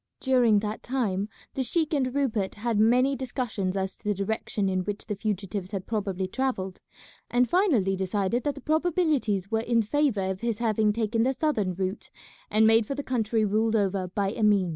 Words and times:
During 0.19 0.61
that 0.61 0.81
time 0.81 1.29
the 1.53 1.61
sheik 1.61 1.93
and 1.93 2.15
Rupert 2.15 2.55
had 2.55 2.79
many 2.79 3.15
discussions 3.15 3.77
as 3.77 3.95
to 3.97 4.03
the 4.03 4.15
direction 4.15 4.67
in 4.67 4.79
which 4.79 5.05
the 5.05 5.13
fugitives 5.15 5.69
had 5.69 5.85
probably 5.85 6.27
travelled, 6.27 6.81
and 7.29 7.47
finally 7.47 7.95
decided 7.95 8.41
that 8.43 8.55
the 8.55 8.61
probabilities 8.61 9.51
were 9.51 9.59
in 9.59 9.83
favour 9.83 10.31
of 10.31 10.41
his 10.41 10.57
having 10.57 10.91
taken 10.91 11.21
the 11.21 11.33
southern 11.33 11.75
route 11.75 12.09
and 12.49 12.65
made 12.65 12.87
for 12.87 12.95
the 12.95 13.03
country 13.03 13.45
ruled 13.45 13.75
over 13.75 14.07
by 14.07 14.31
Emin. 14.31 14.69